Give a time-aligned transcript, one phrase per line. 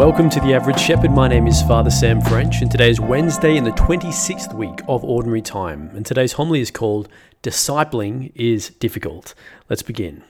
[0.00, 1.10] Welcome to The Average Shepherd.
[1.10, 5.04] My name is Father Sam French, and today is Wednesday in the 26th week of
[5.04, 5.90] Ordinary Time.
[5.94, 7.06] And today's homily is called
[7.42, 9.34] Discipling is Difficult.
[9.68, 10.24] Let's begin.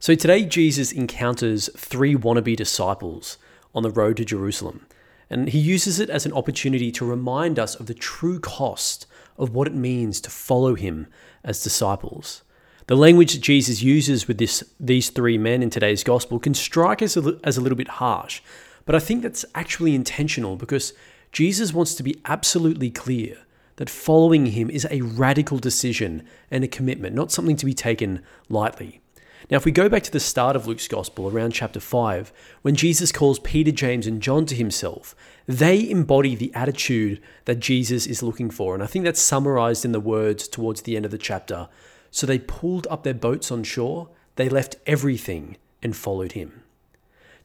[0.00, 3.36] So, today Jesus encounters three wannabe disciples
[3.74, 4.86] on the road to Jerusalem,
[5.28, 9.54] and he uses it as an opportunity to remind us of the true cost of
[9.54, 11.06] what it means to follow him
[11.44, 12.40] as disciples.
[12.88, 17.02] The language that Jesus uses with this, these three men in today's gospel can strike
[17.02, 18.40] us as a little bit harsh,
[18.86, 20.94] but I think that's actually intentional because
[21.30, 23.40] Jesus wants to be absolutely clear
[23.76, 28.22] that following him is a radical decision and a commitment, not something to be taken
[28.48, 29.02] lightly.
[29.50, 32.32] Now, if we go back to the start of Luke's Gospel, around chapter 5,
[32.62, 35.14] when Jesus calls Peter, James, and John to himself,
[35.46, 38.72] they embody the attitude that Jesus is looking for.
[38.72, 41.68] And I think that's summarized in the words towards the end of the chapter
[42.10, 46.62] so they pulled up their boats on shore, they left everything and followed him.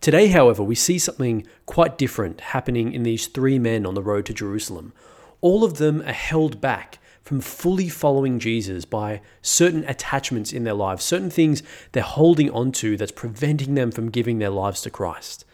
[0.02, 4.26] Today, however, we see something quite different happening in these three men on the road
[4.26, 4.92] to Jerusalem.
[5.40, 10.74] All of them are held back from fully following Jesus by certain attachments in their
[10.74, 15.46] lives, certain things they're holding onto that's preventing them from giving their lives to Christ.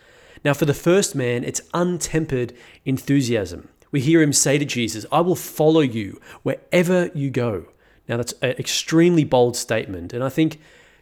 [0.44, 2.54] Now, for the first man, it's untempered
[2.86, 3.70] enthusiasm.
[3.92, 7.66] We hear him say to Jesus, I will follow you wherever you go.
[8.10, 10.12] Now, that's an extremely bold statement.
[10.12, 10.60] And I think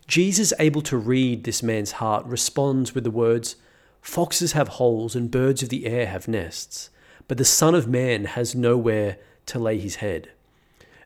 [0.08, 3.55] Jesus, able to read this man's heart, responds with the words
[4.02, 6.89] Foxes have holes and birds of the air have nests,
[7.28, 10.30] but the Son of Man has nowhere to lay his head.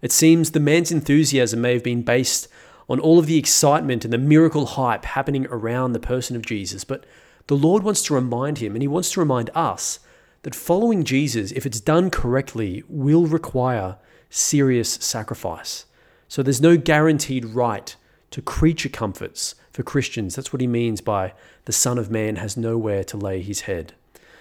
[0.02, 2.48] It seems the man's enthusiasm may have been based
[2.90, 6.84] on all of the excitement and the miracle hype happening around the person of Jesus,
[6.84, 7.06] but
[7.48, 10.00] the Lord wants to remind him, and he wants to remind us,
[10.44, 13.98] that following Jesus, if it's done correctly, will require
[14.30, 15.86] serious sacrifice.
[16.32, 17.94] So there's no guaranteed right
[18.30, 20.34] to creature comforts for Christians.
[20.34, 21.34] That's what he means by
[21.66, 23.92] the Son of Man has nowhere to lay his head.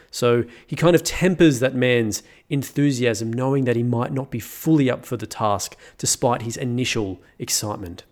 [0.09, 4.89] So he kind of tempers that man's enthusiasm, knowing that he might not be fully
[4.89, 8.05] up for the task despite his initial excitement.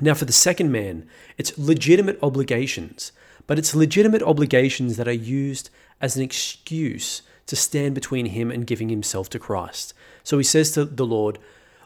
[0.00, 1.06] Now, for the second man,
[1.36, 3.12] it's legitimate obligations,
[3.46, 5.68] but it's legitimate obligations that are used
[6.00, 9.92] as an excuse to stand between him and giving himself to Christ.
[10.22, 11.38] So he says to the Lord,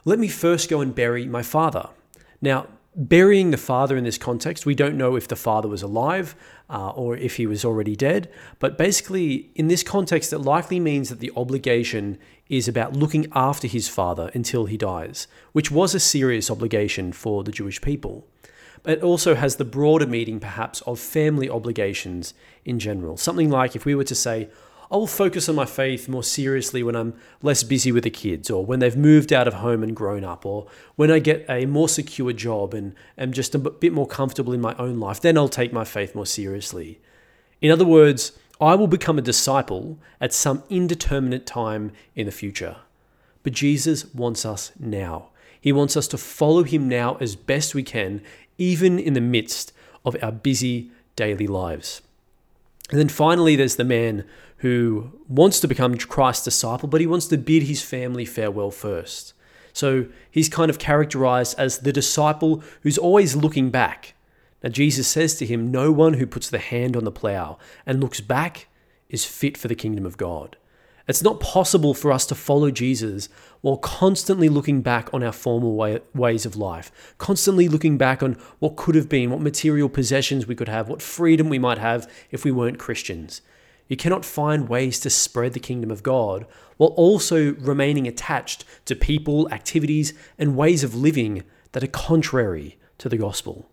[0.05, 1.89] let me first go and bury my father.
[2.41, 6.35] Now, burying the father in this context, we don't know if the father was alive
[6.69, 8.29] uh, or if he was already dead.
[8.59, 12.17] But basically, in this context, it likely means that the obligation
[12.49, 17.43] is about looking after his father until he dies, which was a serious obligation for
[17.43, 18.27] the Jewish people.
[18.83, 22.33] But it also has the broader meaning, perhaps, of family obligations
[22.65, 23.17] in general.
[23.17, 24.49] Something like if we were to say,
[24.91, 27.13] I will focus on my faith more seriously when I'm
[27.43, 30.47] less busy with the kids, or when they've moved out of home and grown up,
[30.47, 34.51] or when I get a more secure job and am just a bit more comfortable
[34.51, 35.21] in my own life.
[35.21, 36.99] Then I'll take my faith more seriously.
[37.61, 42.77] In other words, I will become a disciple at some indeterminate time in the future.
[43.43, 45.29] But Jesus wants us now.
[45.61, 48.21] He wants us to follow him now as best we can,
[48.57, 49.71] even in the midst
[50.03, 52.01] of our busy daily lives.
[52.89, 54.25] And then finally, there's the man
[54.57, 59.33] who wants to become Christ's disciple, but he wants to bid his family farewell first.
[59.73, 64.15] So he's kind of characterized as the disciple who's always looking back.
[64.63, 68.01] Now, Jesus says to him, No one who puts the hand on the plow and
[68.01, 68.67] looks back
[69.09, 70.57] is fit for the kingdom of God.
[71.09, 73.29] It's not possible for us to follow Jesus
[73.61, 78.37] while constantly looking back on our former way, ways of life, constantly looking back on
[78.59, 82.07] what could have been, what material possessions we could have, what freedom we might have
[82.29, 83.41] if we weren't Christians.
[83.87, 86.45] You cannot find ways to spread the kingdom of God
[86.77, 91.41] while also remaining attached to people, activities, and ways of living
[91.71, 93.67] that are contrary to the gospel.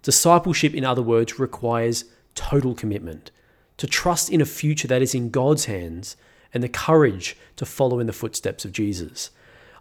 [0.00, 3.30] Discipleship, in other words, requires total commitment,
[3.76, 6.16] to trust in a future that is in God's hands
[6.52, 9.30] and the courage to follow in the footsteps of Jesus.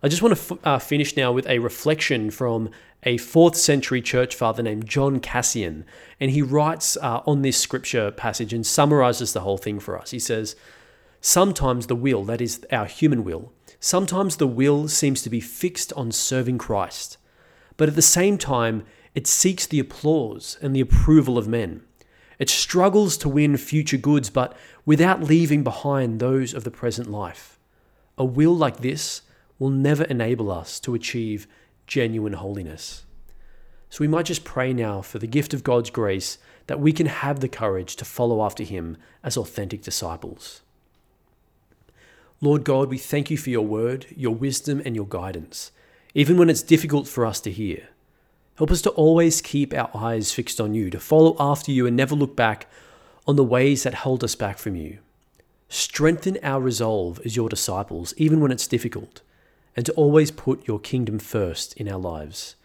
[0.03, 2.69] I just want to f- uh, finish now with a reflection from
[3.03, 5.85] a fourth century church father named John Cassian.
[6.19, 10.11] And he writes uh, on this scripture passage and summarizes the whole thing for us.
[10.11, 10.55] He says,
[11.19, 15.93] Sometimes the will, that is our human will, sometimes the will seems to be fixed
[15.93, 17.17] on serving Christ.
[17.77, 21.83] But at the same time, it seeks the applause and the approval of men.
[22.41, 27.59] It struggles to win future goods, but without leaving behind those of the present life.
[28.17, 29.21] A will like this
[29.59, 31.45] will never enable us to achieve
[31.85, 33.05] genuine holiness.
[33.91, 37.05] So we might just pray now for the gift of God's grace that we can
[37.05, 40.61] have the courage to follow after Him as authentic disciples.
[42.41, 45.71] Lord God, we thank you for your word, your wisdom, and your guidance,
[46.15, 47.89] even when it's difficult for us to hear.
[48.61, 51.97] Help us to always keep our eyes fixed on you, to follow after you and
[51.97, 52.67] never look back
[53.25, 54.99] on the ways that hold us back from you.
[55.67, 59.21] Strengthen our resolve as your disciples, even when it's difficult,
[59.75, 62.55] and to always put your kingdom first in our lives.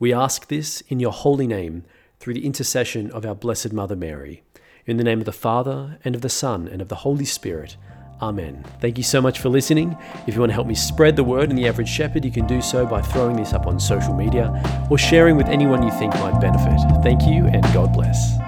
[0.00, 1.84] We ask this in your holy name
[2.18, 4.42] through the intercession of our Blessed Mother Mary.
[4.86, 7.76] In the name of the Father, and of the Son, and of the Holy Spirit.
[8.20, 8.64] Amen.
[8.80, 9.96] Thank you so much for listening.
[10.26, 12.46] If you want to help me spread the word in the average shepherd, you can
[12.46, 14.50] do so by throwing this up on social media
[14.90, 16.78] or sharing with anyone you think might benefit.
[17.02, 18.47] Thank you, and God bless.